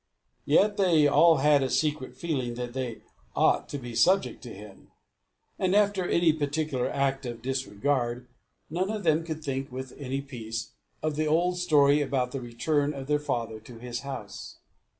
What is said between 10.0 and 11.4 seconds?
peace, of the